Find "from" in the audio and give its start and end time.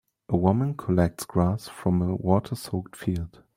1.67-2.01